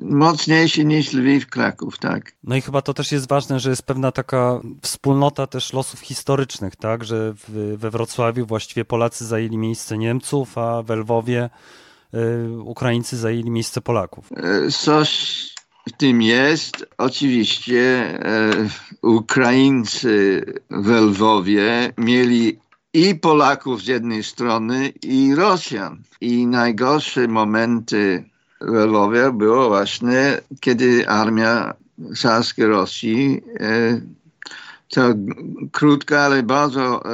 mocniejsi 0.00 0.86
niż 0.86 1.12
Lwiw, 1.12 1.46
Kraków, 1.46 1.98
tak. 1.98 2.32
No 2.44 2.56
i 2.56 2.60
chyba 2.60 2.82
to 2.82 2.94
też 2.94 3.12
jest 3.12 3.28
ważne, 3.28 3.60
że 3.60 3.70
jest 3.70 3.82
pewna 3.82 4.12
taka 4.12 4.60
wspólnota 4.82 5.46
też 5.46 5.72
losów 5.72 6.00
historycznych, 6.00 6.76
tak, 6.76 7.04
że 7.04 7.34
w, 7.34 7.76
we 7.78 7.90
Wrocławiu 7.90 8.46
właściwie 8.46 8.84
Polacy 8.84 9.24
zajęli 9.26 9.58
miejsce 9.58 9.98
Niemców, 9.98 10.58
a 10.58 10.82
we 10.82 10.96
Lwowie 10.96 11.50
y, 12.14 12.60
Ukraińcy 12.60 13.16
zajęli 13.16 13.50
miejsce 13.50 13.80
Polaków. 13.80 14.28
Coś 14.70 15.50
w 15.90 15.96
tym 15.96 16.22
jest. 16.22 16.86
Oczywiście 16.98 17.80
e, 17.80 18.50
Ukraińcy 19.02 20.44
w 20.70 20.88
Lwowie 20.90 21.92
mieli 21.98 22.58
i 22.94 23.14
Polaków 23.14 23.82
z 23.82 23.86
jednej 23.86 24.22
strony, 24.22 24.88
i 25.02 25.34
Rosjan. 25.34 26.02
I 26.20 26.46
najgorsze 26.46 27.28
momenty 27.28 28.24
w 28.60 28.72
Lwowie 28.72 29.32
było 29.32 29.68
właśnie, 29.68 30.40
kiedy 30.60 31.08
armia 31.08 31.74
carskiej 32.16 32.66
Rosji, 32.66 33.42
e, 33.60 34.00
to 34.88 35.02
krótka, 35.72 36.20
ale 36.20 36.42
bardzo 36.42 37.04
e, 37.04 37.10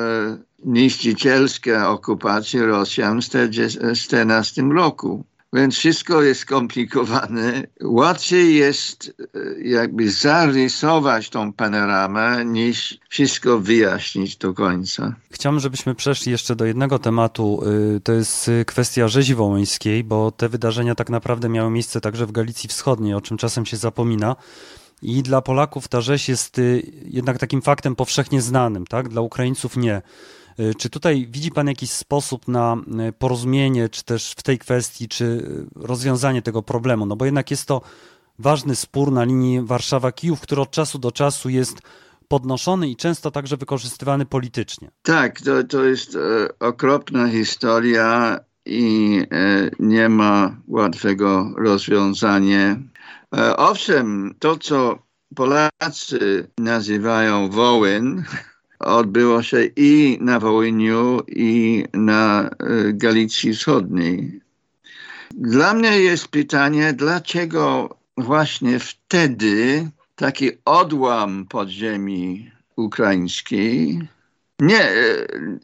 niszczycielska 0.65 1.91
okupacja 1.91 2.67
Rosjan 2.67 3.23
w 3.23 3.29
1914 3.29 4.63
roku. 4.63 5.25
Więc 5.53 5.77
wszystko 5.77 6.23
jest 6.23 6.41
skomplikowane. 6.41 7.67
Łatwiej 7.83 8.55
jest 8.55 9.15
e, 9.35 9.69
jakby 9.69 10.11
zarysować 10.11 11.31
tą 11.31 11.53
panoramę, 11.53 12.45
niż 12.45 12.99
wszystko 13.09 13.59
wyjaśnić 13.59 14.37
do 14.37 14.55
końca. 14.55 15.15
Chciałbym, 15.31 15.61
żebyśmy 15.61 15.95
przeszli 15.95 16.33
jeszcze 16.33 16.57
do 16.57 16.65
jednego 16.65 16.99
tematu. 16.99 17.63
Y, 17.97 18.01
to 18.01 18.13
jest 18.13 18.49
y, 18.49 18.65
kwestia 18.65 19.09
rzezi 19.09 19.35
wołyńskiej, 19.35 20.05
bo 20.05 20.31
te 20.31 20.49
wydarzenia 20.49 20.95
tak 20.95 21.11
naprawdę 21.11 21.49
miały 21.49 21.71
miejsce 21.71 22.01
także 22.01 22.27
w 22.27 22.33
Galicji 22.33 22.69
Wschodniej, 22.69 23.15
o 23.15 23.21
czym 23.21 23.37
czasem 23.37 23.67
się 23.67 23.77
zapomina. 23.77 24.37
I 25.03 25.23
dla 25.23 25.43
Polaków 25.43 25.89
ta 25.89 26.01
rzeź 26.01 26.29
jest 26.29 26.59
y, 26.59 26.93
jednak 27.05 27.39
takim 27.39 27.63
faktem 27.63 27.97
powszechnie 27.97 28.43
znanym, 28.43 28.87
tak? 28.87 29.09
Dla 29.09 29.21
Ukraińców 29.21 29.77
nie. 29.77 30.03
Y, 30.61 30.75
czy 30.75 30.91
tutaj 30.91 31.27
widzi 31.31 31.51
Pan 31.51 31.67
jakiś 31.67 31.91
sposób 31.91 32.49
na 32.49 32.77
y, 33.09 33.13
porozumienie, 33.13 33.89
czy 33.89 34.05
też 34.05 34.33
w 34.33 34.43
tej 34.43 34.59
kwestii, 34.59 35.09
czy 35.09 35.25
y, 35.25 35.67
rozwiązanie 35.75 36.43
tego 36.43 36.63
problemu? 36.63 37.07
No 37.07 37.17
bo 37.17 37.25
jednak 37.25 37.51
jest 37.51 37.69
to 37.69 37.81
ważny 38.39 38.77
spór 38.77 39.13
na 39.13 39.25
linii 39.25 39.61
Warszawa-Kijów, 39.61 40.41
który 40.41 40.61
od 40.61 40.71
czasu 40.71 40.99
do 40.99 41.13
czasu 41.13 41.49
jest 41.49 41.79
podnoszony 42.29 42.89
i 42.89 42.97
często 42.97 43.31
także 43.31 43.57
wykorzystywany 43.57 44.27
politycznie. 44.27 44.91
Tak, 45.03 45.41
to, 45.41 45.65
to 45.65 45.85
jest 45.85 46.17
e, 46.17 46.19
okropna 46.61 47.29
historia 47.29 48.39
i 48.67 49.23
e, 49.31 49.71
nie 49.79 50.09
ma 50.09 50.57
łatwego 50.69 51.53
rozwiązania. 51.57 52.77
E, 53.37 53.57
owszem, 53.57 54.35
to 54.39 54.57
co 54.57 54.99
Polacy 55.35 56.51
nazywają 56.59 57.51
Wołyn, 57.51 58.25
odbyło 58.79 59.43
się 59.43 59.65
i 59.77 60.19
na 60.21 60.41
Wołyniu, 60.41 61.21
i 61.29 61.85
na 61.95 62.51
Galicji 62.93 63.55
Wschodniej. 63.55 64.41
Dla 65.31 65.75
mnie 65.75 66.01
jest 66.01 66.29
pytanie, 66.29 66.93
dlaczego 66.93 67.97
właśnie 68.17 68.79
wtedy 68.79 69.89
taki 70.17 70.51
odłam 70.65 71.47
podziemi 71.47 72.51
ukraińskiej 72.77 74.09
nie, 74.61 74.91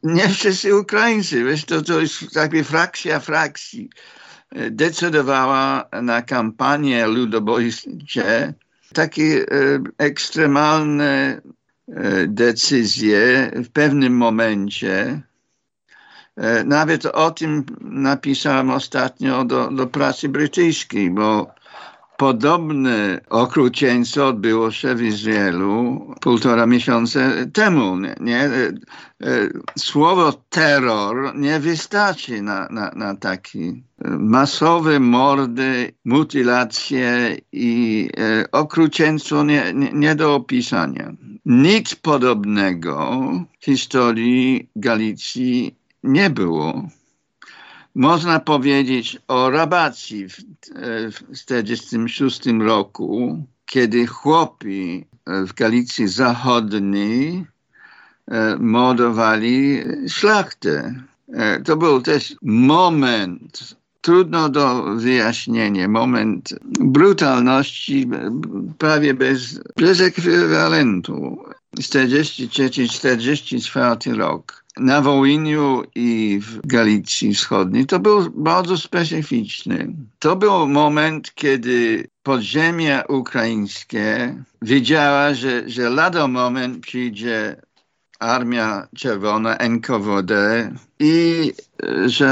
nie 0.03 0.29
wszyscy 0.29 0.77
Ukraińcy, 0.77 1.45
wiesz, 1.45 1.65
to, 1.65 1.83
to 1.83 2.01
jest 2.01 2.37
jakby 2.37 2.65
frakcja 2.65 3.21
frakcji 3.21 3.91
decydowała 4.71 5.89
na 6.03 6.23
kampanię 6.23 7.07
ludobójcze 7.07 8.55
takie 8.93 9.47
e, 9.49 9.79
e, 11.97 12.27
decyzje 12.27 13.51
w 13.55 13.69
pewnym 13.69 14.17
momencie. 14.17 15.23
E, 16.37 16.65
nawet 16.65 17.07
o 17.07 17.31
tym 17.31 17.65
napisałem 17.81 18.71
ostatnio 18.71 19.45
do, 19.45 19.71
do 19.71 19.87
prasy 19.87 20.29
brytyjskiej, 20.29 21.11
bo 21.11 21.55
Podobne 22.23 23.21
okrucieństwo 23.31 24.27
odbyło 24.27 24.71
się 24.71 24.95
w 24.95 25.03
Izraelu 25.03 26.01
półtora 26.21 26.67
miesiąca 26.67 27.21
temu. 27.53 27.97
Nie? 27.97 28.15
nie? 28.21 28.41
E, 28.41 28.73
e, 29.23 29.49
słowo 29.79 30.33
terror 30.49 31.33
nie 31.35 31.61
wystarczy 31.61 32.43
na, 32.43 32.69
na, 32.71 32.91
na 32.97 33.17
taki 33.17 33.83
masowe 34.19 35.01
mordy, 35.01 35.93
mutylacje 36.05 37.37
i 37.53 38.09
e, 38.19 38.51
okrucieństwo 38.51 39.45
nie, 39.45 39.73
nie, 39.75 39.93
nie 39.93 40.15
do 40.15 40.35
opisania. 40.35 41.13
Nic 41.47 41.95
podobnego 41.95 43.21
w 43.61 43.65
historii 43.65 44.69
Galicji 44.77 45.77
nie 46.03 46.31
było 46.31 46.89
można 47.95 48.41
powiedzieć 48.41 49.19
o 49.29 49.51
rabacji 49.51 50.29
w 50.29 50.35
1946 50.35 52.41
roku, 52.61 53.45
kiedy 53.67 54.07
chłopi 54.07 55.07
w 55.27 55.55
Galicji 55.55 56.09
Zachodniej 56.09 57.47
e, 58.29 58.57
mordowali 58.57 59.83
szlachtę. 60.09 60.95
E, 61.33 61.61
to 61.61 61.77
był 61.77 62.03
też 62.03 62.35
moment, 62.43 63.77
trudno 64.01 64.49
do 64.49 64.85
wyjaśnienia, 64.97 65.89
moment 65.89 66.55
brutalności 66.81 68.09
prawie 68.79 69.15
bez, 69.15 69.61
bez 69.77 70.01
ekwiwalentu. 70.01 71.39
43-44 71.81 74.15
rok 74.15 74.62
na 74.77 75.01
Wołyniu 75.01 75.83
i 75.95 76.41
w 76.43 76.67
Galicji 76.67 77.35
Wschodniej, 77.35 77.87
to 77.87 78.01
był 78.01 78.31
bardzo 78.31 78.77
specyficzny. 78.79 79.95
To 80.19 80.37
był 80.37 80.69
moment, 80.69 81.35
kiedy 81.35 82.09
podziemia 82.23 83.03
ukraińskie 83.09 84.35
wiedziała, 84.63 85.35
że, 85.35 85.69
że 85.69 85.91
lada 85.91 86.29
moment 86.29 86.81
przyjdzie 86.81 87.57
Armia 88.19 88.89
Czerwona, 88.97 89.57
NKWD 89.57 90.33
i 90.99 91.53
że 92.07 92.29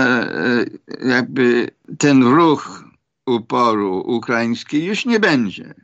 e, 1.02 1.09
jakby 1.09 1.68
ten 1.99 2.23
ruch 2.23 2.85
uporu 3.26 4.02
ukraiński 4.06 4.85
już 4.85 5.06
nie 5.06 5.20
będzie. 5.20 5.75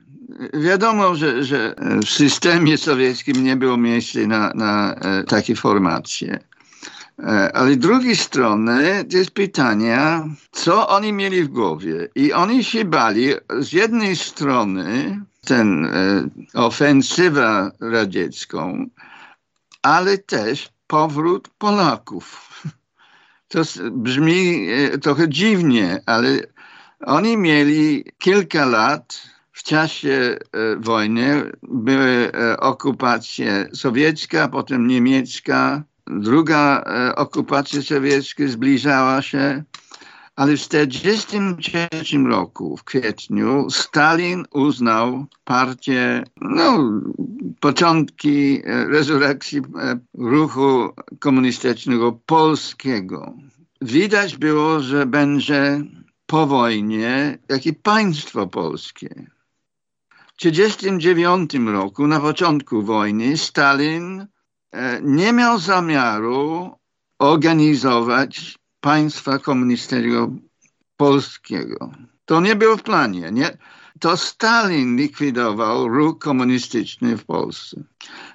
Wiadomo, 0.55 1.14
że, 1.14 1.45
że 1.45 1.75
w 2.07 2.11
systemie 2.11 2.78
sowieckim 2.78 3.45
nie 3.45 3.57
było 3.57 3.76
miejsca 3.76 4.21
na, 4.21 4.52
na 4.55 4.95
e, 4.95 5.25
takie 5.25 5.57
formacje. 5.57 6.38
E, 7.23 7.56
ale 7.56 7.73
z 7.73 7.78
drugiej 7.78 8.17
strony 8.17 9.04
jest 9.13 9.30
pytanie, 9.30 9.99
co 10.52 10.89
oni 10.89 11.13
mieli 11.13 11.45
w 11.45 11.49
głowie. 11.49 12.08
I 12.15 12.32
oni 12.32 12.65
się 12.65 12.84
bali 12.84 13.28
z 13.61 13.73
jednej 13.73 14.17
strony 14.17 15.21
ten 15.45 15.84
e, 15.84 15.91
ofensywa 16.54 17.73
radziecką, 17.80 18.87
ale 19.82 20.19
też 20.19 20.69
powrót 20.87 21.49
Polaków. 21.58 22.52
To 23.49 23.63
brzmi 23.91 24.67
trochę 25.02 25.28
dziwnie, 25.28 26.02
ale 26.06 26.28
oni 27.00 27.37
mieli 27.37 28.04
kilka 28.19 28.65
lat 28.65 29.36
w 29.56 29.62
czasie 29.62 30.10
e, 30.10 30.76
wojny 30.76 31.52
były 31.62 32.32
e, 32.32 32.60
okupacje 32.60 33.69
sowiecka, 33.73 34.49
potem 34.49 34.86
niemiecka, 34.86 35.82
druga 36.06 36.82
e, 36.86 37.16
okupacja 37.16 37.82
sowiecka 37.82 38.49
zbliżała 38.49 39.23
się, 39.23 39.62
ale 40.36 40.56
w 40.56 40.69
1943 40.69 42.19
roku, 42.19 42.76
w 42.76 42.84
kwietniu, 42.84 43.71
Stalin 43.71 44.45
uznał 44.50 45.26
partię, 45.45 46.25
no, 46.40 46.92
początki 47.60 48.62
rezurekcji 48.66 49.62
ruchu 50.14 50.90
komunistycznego 51.19 52.12
polskiego. 52.26 53.34
Widać 53.80 54.36
było, 54.36 54.80
że 54.80 55.06
będzie 55.06 55.80
po 56.26 56.47
wojnie 56.47 57.38
jakie 57.49 57.73
państwo 57.73 58.47
polskie. 58.47 59.36
1939 60.37 61.55
roku, 61.73 62.07
na 62.07 62.21
początku 62.21 62.83
wojny, 62.83 63.37
Stalin 63.37 64.27
e, 64.73 65.01
nie 65.03 65.33
miał 65.33 65.59
zamiaru 65.59 66.71
organizować 67.19 68.59
państwa 68.81 69.39
komunistycznego 69.39 70.31
polskiego. 70.97 71.91
To 72.25 72.41
nie 72.41 72.57
było 72.57 72.77
w 72.77 72.83
planie. 72.83 73.31
Nie? 73.33 73.59
To 74.01 74.17
Stalin 74.17 74.97
likwidował 74.97 75.89
ruch 75.89 76.19
komunistyczny 76.19 77.17
w 77.17 77.25
Polsce. 77.25 77.83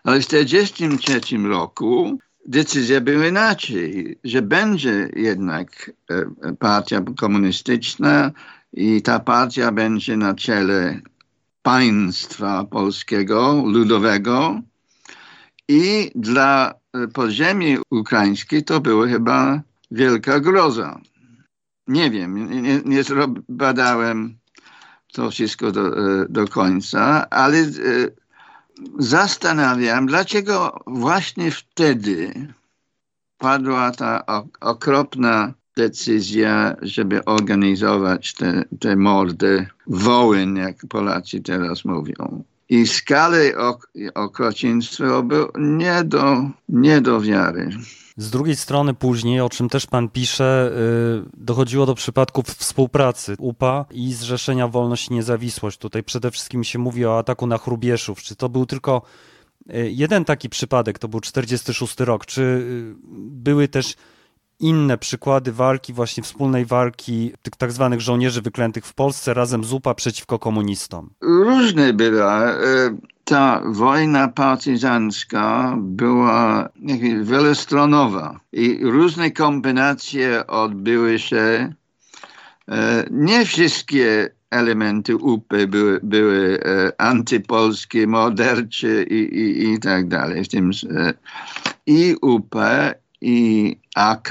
Ale 0.03 0.21
w 0.21 0.27
1943 0.27 1.37
roku 1.37 2.19
decyzja 2.45 3.01
była 3.01 3.27
inaczej, 3.27 4.19
że 4.23 4.41
będzie 4.41 5.09
jednak 5.15 5.91
e, 6.09 6.53
partia 6.59 7.01
komunistyczna 7.17 8.31
i 8.73 9.01
ta 9.01 9.19
partia 9.19 9.71
będzie 9.71 10.17
na 10.17 10.33
czele 10.33 11.01
państwa 11.61 12.63
polskiego, 12.63 13.63
ludowego 13.65 14.61
i 15.67 16.11
dla 16.15 16.73
e, 16.93 17.07
podziemi 17.07 17.77
ukraińskiej 17.89 18.63
to 18.63 18.79
była 18.79 19.07
chyba 19.07 19.61
wielka 19.91 20.39
groza. 20.39 20.99
Nie 21.87 22.11
wiem, 22.11 22.61
nie, 22.61 22.81
nie 22.85 23.03
to 25.13 25.31
wszystko 25.31 25.71
do, 25.71 25.97
e, 25.97 26.25
do 26.29 26.47
końca, 26.47 27.29
ale 27.29 27.57
e, 27.57 27.67
zastanawiam, 28.99 30.05
dlaczego 30.05 30.79
właśnie 30.87 31.51
wtedy 31.51 32.47
padła 33.37 33.91
ta 33.91 34.23
okropna 34.61 35.53
decyzja, 35.77 36.75
żeby 36.81 37.25
organizować 37.25 38.33
te, 38.33 38.63
te 38.79 38.95
mordy 38.95 39.67
wołyn, 39.87 40.55
jak 40.55 40.75
Polacy 40.89 41.41
teraz 41.41 41.85
mówią. 41.85 42.43
I 42.69 42.87
skalę 42.87 43.57
ok 43.57 43.87
okrucieństwa 44.15 45.21
był 45.21 45.47
nie 45.59 46.03
do, 46.03 46.49
nie 46.69 47.01
do 47.01 47.21
wiary. 47.21 47.69
Z 48.17 48.29
drugiej 48.29 48.55
strony 48.55 48.93
później, 48.93 49.41
o 49.41 49.49
czym 49.49 49.69
też 49.69 49.85
pan 49.85 50.09
pisze, 50.09 50.71
yy, 50.75 51.29
dochodziło 51.37 51.85
do 51.85 51.95
przypadków 51.95 52.45
współpracy 52.45 53.35
UPA 53.39 53.85
i 53.91 54.13
Zrzeszenia 54.13 54.67
Wolność 54.67 55.09
i 55.09 55.13
Niezawisłość. 55.13 55.77
Tutaj 55.77 56.03
przede 56.03 56.31
wszystkim 56.31 56.63
się 56.63 56.79
mówi 56.79 57.05
o 57.05 57.17
ataku 57.17 57.47
na 57.47 57.57
Chrubieszów. 57.57 58.21
Czy 58.21 58.35
to 58.35 58.49
był 58.49 58.65
tylko 58.65 59.01
y, 59.75 59.91
jeden 59.91 60.25
taki 60.25 60.49
przypadek, 60.49 60.99
to 60.99 61.07
był 61.07 61.19
46 61.19 61.99
rok, 61.99 62.25
czy 62.25 62.41
y, 62.41 62.95
były 63.31 63.67
też 63.67 63.95
inne 64.61 64.97
przykłady 64.97 65.51
walki, 65.51 65.93
właśnie 65.93 66.23
wspólnej 66.23 66.65
walki 66.65 67.31
tych 67.41 67.55
tak 67.55 67.71
zwanych 67.71 68.01
żołnierzy 68.01 68.41
wyklętych 68.41 68.85
w 68.85 68.93
Polsce 68.93 69.33
razem 69.33 69.63
z 69.63 69.73
UPA 69.73 69.93
przeciwko 69.93 70.39
komunistom? 70.39 71.09
Różne 71.21 71.93
była. 71.93 72.51
E, 72.51 72.57
ta 73.23 73.61
wojna 73.65 74.27
partyzantka 74.27 75.75
była 75.77 76.69
wielostronowa 77.23 78.39
i 78.51 78.79
różne 78.81 79.31
kombinacje 79.31 80.47
odbyły 80.47 81.19
się. 81.19 81.73
E, 82.67 83.05
nie 83.11 83.45
wszystkie 83.45 84.29
elementy 84.49 85.15
UPy 85.15 85.67
były, 85.67 85.99
były 86.03 86.59
e, 86.65 87.01
antypolskie, 87.01 88.07
mordercze 88.07 89.03
i, 89.03 89.39
i, 89.39 89.73
i 89.73 89.79
tak 89.79 90.07
dalej. 90.07 90.43
W 90.43 90.47
tym, 90.47 90.71
I 91.85 92.15
UP 92.21 92.55
i 93.21 93.75
AK 93.95 94.29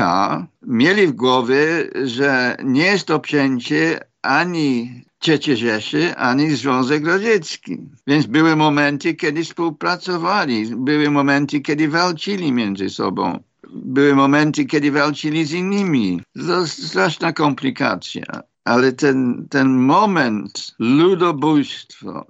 mieli 0.63 1.07
w 1.07 1.13
głowie, 1.13 1.91
że 2.05 2.57
nie 2.65 2.85
jest 2.85 3.07
to 3.07 3.21
przejęcie 3.21 4.01
ani 4.23 4.91
III 5.29 5.57
Rzeszy, 5.57 6.17
ani 6.17 6.51
Związek 6.51 7.07
Radziecki. 7.07 7.79
Więc 8.07 8.27
były 8.27 8.57
momenty, 8.57 9.15
kiedy 9.15 9.45
współpracowali, 9.45 10.77
były 10.77 11.11
momenty, 11.11 11.61
kiedy 11.61 11.89
walczyli 11.89 12.53
między 12.53 12.91
sobą. 12.91 13.43
Były 13.73 14.15
momenty, 14.15 14.65
kiedy 14.65 14.93
walczyli 14.93 15.45
z 15.45 15.53
innymi. 15.53 16.23
To 16.47 16.67
straszna 16.67 17.33
komplikacja. 17.33 18.25
Ale 18.65 18.93
ten, 18.93 19.47
ten 19.51 19.69
moment 19.69 20.75
ludobójstwo, 20.79 22.27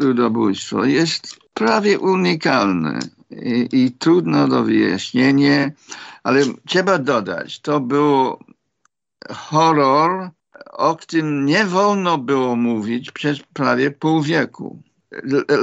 ludobójstwo 0.00 0.84
jest 0.84 1.38
prawie 1.54 1.98
unikalny 1.98 2.98
i, 3.30 3.68
i 3.72 3.92
trudno 3.92 4.48
do 4.48 4.64
wyjaśnienia, 4.64 5.70
ale 6.22 6.42
trzeba 6.66 6.98
dodać, 6.98 7.60
to 7.60 7.80
był 7.80 8.38
horror, 9.30 10.30
o 10.72 10.96
którym 10.96 11.46
nie 11.46 11.64
wolno 11.64 12.18
było 12.18 12.56
mówić 12.56 13.10
przez 13.10 13.38
prawie 13.52 13.90
pół 13.90 14.22
wieku. 14.22 14.82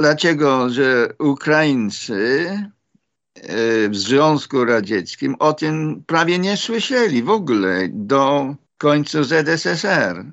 Dlaczego? 0.00 0.70
Że 0.70 1.08
Ukraińcy 1.18 2.48
e, 3.34 3.88
w 3.88 3.96
Związku 3.96 4.64
Radzieckim 4.64 5.34
o 5.38 5.52
tym 5.52 6.02
prawie 6.06 6.38
nie 6.38 6.56
słyszeli 6.56 7.22
w 7.22 7.30
ogóle 7.30 7.88
do 7.92 8.54
końca 8.78 9.22
ZSSR. 9.22 10.24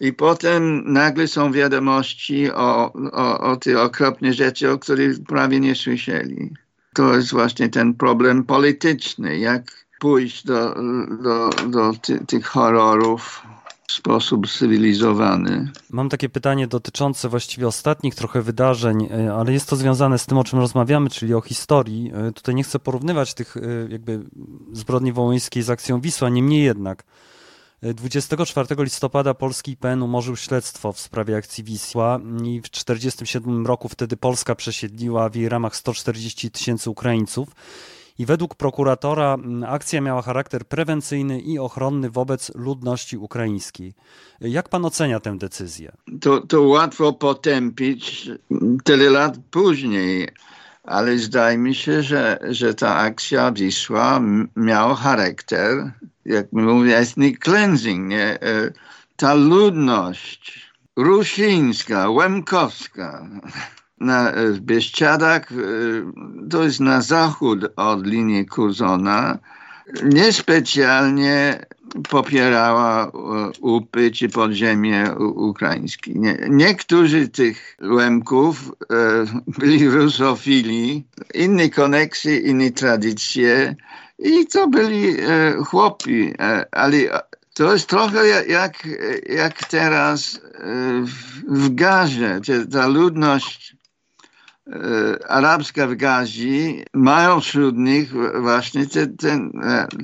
I 0.00 0.12
potem 0.12 0.92
nagle 0.92 1.28
są 1.28 1.52
wiadomości 1.52 2.50
o, 2.50 2.92
o, 3.12 3.40
o 3.40 3.56
tych 3.56 3.78
okropnych 3.78 4.32
rzeczy, 4.32 4.70
o 4.70 4.78
których 4.78 5.22
prawie 5.22 5.60
nie 5.60 5.74
słyszeli. 5.74 6.54
To 6.94 7.16
jest 7.16 7.30
właśnie 7.30 7.68
ten 7.68 7.94
problem 7.94 8.44
polityczny, 8.44 9.38
jak 9.38 9.86
pójść 10.00 10.44
do, 10.46 10.74
do, 11.22 11.50
do 11.68 11.92
ty, 12.02 12.26
tych 12.26 12.46
horrorów 12.46 13.42
w 13.88 13.92
sposób 13.92 14.48
cywilizowany. 14.48 15.72
Mam 15.90 16.08
takie 16.08 16.28
pytanie 16.28 16.66
dotyczące 16.66 17.28
właściwie 17.28 17.66
ostatnich 17.66 18.14
trochę 18.14 18.42
wydarzeń, 18.42 19.08
e, 19.10 19.34
ale 19.34 19.52
jest 19.52 19.68
to 19.68 19.76
związane 19.76 20.18
z 20.18 20.26
tym, 20.26 20.38
o 20.38 20.44
czym 20.44 20.58
rozmawiamy, 20.58 21.10
czyli 21.10 21.34
o 21.34 21.40
historii. 21.40 22.12
E, 22.14 22.32
tutaj 22.32 22.54
nie 22.54 22.62
chcę 22.62 22.78
porównywać 22.78 23.34
tych 23.34 23.56
e, 23.56 23.60
jakby 23.88 24.20
zbrodni 24.72 25.12
wołyńskiej 25.12 25.62
z 25.62 25.70
akcją 25.70 26.00
Wisła, 26.00 26.28
niemniej 26.28 26.64
jednak 26.64 27.04
24 27.82 28.84
listopada 28.84 29.34
polski 29.34 29.72
IPN 29.72 30.02
umorzył 30.02 30.36
śledztwo 30.36 30.92
w 30.92 31.00
sprawie 31.00 31.36
akcji 31.36 31.64
Wisła 31.64 32.20
i 32.44 32.60
w 32.60 32.68
1947 32.68 33.66
roku 33.66 33.88
wtedy 33.88 34.16
Polska 34.16 34.54
przesiedliła 34.54 35.28
w 35.28 35.34
jej 35.34 35.48
ramach 35.48 35.76
140 35.76 36.50
tysięcy 36.50 36.90
Ukraińców. 36.90 37.48
I 38.18 38.26
według 38.26 38.54
prokuratora 38.54 39.36
akcja 39.66 40.00
miała 40.00 40.22
charakter 40.22 40.64
prewencyjny 40.64 41.40
i 41.40 41.58
ochronny 41.58 42.10
wobec 42.10 42.54
ludności 42.54 43.16
ukraińskiej. 43.16 43.94
Jak 44.40 44.68
pan 44.68 44.84
ocenia 44.84 45.20
tę 45.20 45.38
decyzję? 45.38 45.92
To, 46.20 46.40
to 46.40 46.62
łatwo 46.62 47.12
potępić 47.12 48.30
tyle 48.84 49.10
lat 49.10 49.38
później, 49.50 50.28
ale 50.84 51.18
zdaje 51.18 51.58
mi 51.58 51.74
się, 51.74 52.02
że, 52.02 52.38
że 52.50 52.74
ta 52.74 52.96
akcja 52.96 53.52
Wisła 53.52 54.20
miała 54.56 54.94
charakter 54.94 55.92
jak 56.28 56.52
mówię, 56.52 56.98
ethnic 56.98 57.38
cleansing, 57.38 58.08
nie? 58.08 58.42
E, 58.42 58.72
ta 59.16 59.34
ludność 59.34 60.72
rusińska, 60.96 62.10
łemkowska 62.10 63.28
na, 64.00 64.30
e, 64.32 64.52
Bieszczadach, 64.60 65.52
e, 65.52 65.54
to 66.50 66.64
jest 66.64 66.80
na 66.80 67.02
zachód 67.02 67.72
od 67.76 68.06
linii 68.06 68.46
Curzona, 68.46 69.38
niespecjalnie 70.04 71.66
popierała 72.08 73.12
upy 73.60 74.10
czy 74.10 74.28
podziemie 74.28 75.14
ukraińskie. 75.34 76.12
Nie, 76.14 76.38
niektórzy 76.48 77.28
tych 77.28 77.76
Łemków 77.82 78.72
e, 78.90 78.94
byli 79.58 79.88
rusofili, 79.88 81.04
inne 81.34 81.68
koneksje, 81.68 82.38
inne 82.38 82.70
tradycje, 82.70 83.76
i 84.18 84.46
to 84.46 84.68
byli 84.68 85.20
e, 85.20 85.52
chłopi, 85.64 86.34
e, 86.38 86.66
ale 86.72 86.96
to 87.54 87.72
jest 87.72 87.88
trochę 87.88 88.26
jak, 88.48 88.88
jak 89.28 89.64
teraz 89.64 90.34
e, 90.34 90.40
w, 91.48 91.74
Gazie. 91.74 92.40
Ta 92.72 92.86
ludność 92.86 93.76
arabska 95.28 95.86
w 95.86 95.94
Gazi 95.94 96.84
mają 96.94 97.40
wśród 97.40 97.76
nich 97.76 98.12
właśnie 98.42 98.86
te, 98.86 99.06
te, 99.06 99.48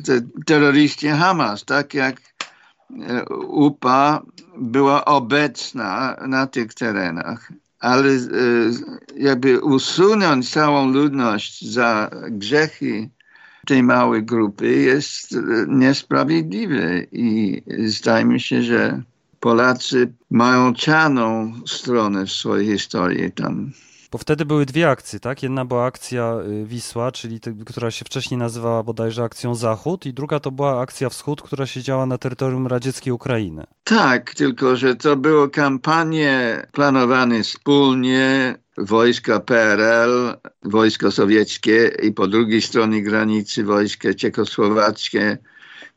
te 0.04 0.20
terroryści 0.46 1.08
Hamas, 1.08 1.64
tak 1.64 1.94
jak 1.94 2.20
UPA 3.48 4.22
była 4.58 5.04
obecna 5.04 6.16
na 6.28 6.46
tych 6.46 6.74
terenach. 6.74 7.52
Ale 7.80 8.10
jakby 9.16 9.60
usunąć 9.60 10.50
całą 10.50 10.88
ludność 10.88 11.72
za 11.72 12.10
grzechy 12.30 13.10
tej 13.64 13.82
małej 13.82 14.22
grupy 14.22 14.68
jest 14.68 15.32
e, 15.32 15.36
niesprawiedliwe 15.68 17.00
i 17.12 17.62
zdaje 17.86 18.24
mi 18.24 18.40
się, 18.40 18.62
że 18.62 19.02
Polacy 19.40 20.12
mają 20.30 20.74
czarną 20.74 21.52
stronę 21.66 22.26
w 22.26 22.30
swojej 22.30 22.66
historii 22.66 23.32
tam. 23.32 23.72
Bo 24.14 24.18
wtedy 24.18 24.44
były 24.44 24.66
dwie 24.66 24.90
akcje, 24.90 25.20
tak? 25.20 25.42
Jedna 25.42 25.64
była 25.64 25.84
akcja 25.84 26.34
y, 26.62 26.64
Wisła, 26.64 27.12
czyli 27.12 27.40
te, 27.40 27.52
która 27.66 27.90
się 27.90 28.04
wcześniej 28.04 28.38
nazywała 28.38 28.82
bodajże 28.82 29.22
akcją 29.22 29.54
Zachód, 29.54 30.06
i 30.06 30.14
druga 30.14 30.40
to 30.40 30.50
była 30.50 30.80
akcja 30.80 31.08
Wschód, 31.08 31.42
która 31.42 31.66
się 31.66 31.82
działa 31.82 32.06
na 32.06 32.18
terytorium 32.18 32.66
radzieckiej 32.66 33.12
Ukrainy. 33.12 33.64
Tak, 33.84 34.34
tylko 34.34 34.76
że 34.76 34.96
to 34.96 35.16
były 35.16 35.50
kampanie 35.50 36.62
planowane 36.72 37.42
wspólnie 37.42 38.54
wojska 38.78 39.40
PRL, 39.40 40.36
wojsko 40.62 41.10
sowieckie 41.10 41.92
i 42.02 42.12
po 42.12 42.26
drugiej 42.26 42.62
stronie 42.62 43.02
granicy 43.02 43.64
wojska 43.64 44.14
czechosłowackie, 44.14 45.38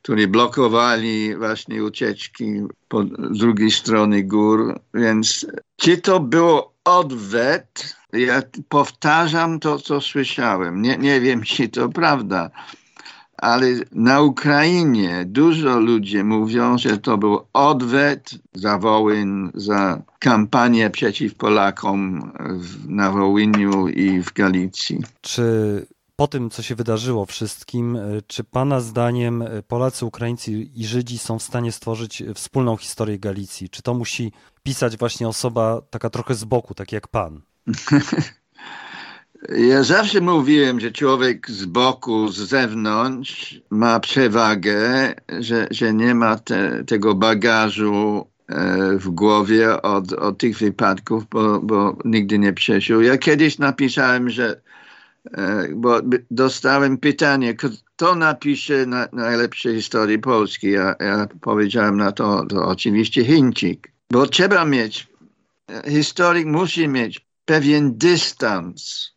które 0.01 0.27
blokowali 0.27 1.35
właśnie 1.35 1.83
ucieczki 1.83 2.45
po 2.87 3.03
drugiej 3.29 3.71
stronie 3.71 4.23
gór. 4.23 4.79
Więc 4.93 5.45
czy 5.75 5.97
to 5.97 6.19
było 6.19 6.73
odwet? 6.83 7.95
Ja 8.13 8.41
powtarzam 8.69 9.59
to, 9.59 9.79
co 9.79 10.01
słyszałem. 10.01 10.81
Nie, 10.81 10.97
nie 10.97 11.21
wiem, 11.21 11.43
czy 11.55 11.69
to 11.69 11.89
prawda 11.89 12.49
ale 13.37 13.67
na 13.91 14.21
Ukrainie 14.21 15.25
dużo 15.25 15.79
ludzi 15.79 16.23
mówią, 16.23 16.77
że 16.77 16.97
to 16.97 17.17
był 17.17 17.39
odwet 17.53 18.29
za 18.53 18.77
Wołyń, 18.77 19.51
za 19.53 20.01
kampanię 20.19 20.89
przeciw 20.89 21.35
Polakom 21.35 22.31
w, 22.39 22.89
na 22.89 23.11
Wołyniu 23.11 23.87
i 23.87 24.21
w 24.21 24.33
Galicji. 24.33 24.99
Czy 25.21 25.85
po 26.15 26.27
tym, 26.27 26.49
co 26.49 26.63
się 26.63 26.75
wydarzyło 26.75 27.25
wszystkim, 27.25 27.95
e, 27.95 28.01
czy 28.27 28.43
Pana 28.43 28.79
zdaniem 28.79 29.41
e, 29.41 29.63
Polacy, 29.63 30.05
Ukraińcy 30.05 30.51
i 30.51 30.85
Żydzi 30.85 31.17
są 31.17 31.39
w 31.39 31.43
stanie 31.43 31.71
stworzyć 31.71 32.23
wspólną 32.35 32.77
historię 32.77 33.19
Galicji? 33.19 33.69
Czy 33.69 33.81
to 33.81 33.93
musi 33.93 34.31
pisać 34.63 34.97
właśnie 34.97 35.27
osoba 35.27 35.81
taka 35.89 36.09
trochę 36.09 36.35
z 36.35 36.43
boku, 36.43 36.73
tak 36.73 36.91
jak 36.91 37.07
Pan? 37.07 37.41
Ja 39.49 39.83
zawsze 39.83 40.21
mówiłem, 40.21 40.79
że 40.79 40.91
człowiek 40.91 41.51
z 41.51 41.65
boku, 41.65 42.27
z 42.27 42.37
zewnątrz 42.37 43.61
ma 43.69 43.99
przewagę, 43.99 45.13
że, 45.39 45.67
że 45.71 45.93
nie 45.93 46.15
ma 46.15 46.35
te, 46.35 46.83
tego 46.83 47.15
bagażu 47.15 48.27
e, 48.47 48.97
w 48.97 49.09
głowie 49.09 49.81
od, 49.81 50.13
od 50.13 50.37
tych 50.37 50.57
wypadków, 50.57 51.23
bo, 51.31 51.59
bo 51.61 51.97
nigdy 52.05 52.39
nie 52.39 52.53
przeżył. 52.53 53.01
Ja 53.01 53.17
kiedyś 53.17 53.57
napisałem, 53.57 54.29
że 54.29 54.61
e, 55.33 55.67
bo 55.75 56.01
dostałem 56.31 56.97
pytanie, 56.97 57.53
kto 57.53 58.15
napisze 58.15 58.85
na, 58.85 59.07
najlepsze 59.13 59.75
historii 59.75 60.19
Polski. 60.19 60.71
Ja, 60.71 60.95
ja 60.99 61.27
powiedziałem 61.41 61.97
na 61.97 62.11
to, 62.11 62.45
to 62.45 62.67
oczywiście 62.67 63.25
Chińczyk, 63.25 63.91
bo 64.11 64.27
trzeba 64.27 64.65
mieć, 64.65 65.07
historyk 65.87 66.45
musi 66.45 66.87
mieć 66.87 67.27
pewien 67.45 67.97
dystans 67.97 69.16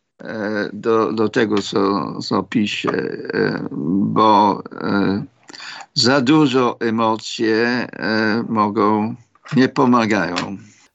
do, 0.73 1.13
do 1.13 1.29
tego, 1.29 1.61
co, 1.61 2.21
co 2.21 2.43
pisze, 2.43 2.91
e, 2.91 3.67
bo 4.01 4.63
e, 4.81 5.23
za 5.93 6.21
dużo 6.21 6.79
emocje 6.79 7.87
mogą, 8.49 9.15
nie 9.55 9.69
pomagają. 9.69 10.35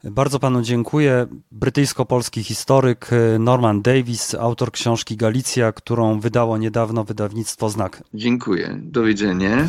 Bardzo 0.04 0.38
panu 0.38 0.62
dziękuję. 0.62 1.26
Brytyjsko-polski 1.52 2.44
historyk 2.44 3.10
Norman 3.38 3.82
Davis, 3.82 4.34
autor 4.34 4.72
książki 4.72 5.16
Galicja, 5.16 5.72
którą 5.72 6.20
wydało 6.20 6.58
niedawno 6.58 7.04
wydawnictwo 7.04 7.70
Znak. 7.70 8.02
Dziękuję. 8.14 8.78
Do 8.82 9.02
widzenia. 9.02 9.68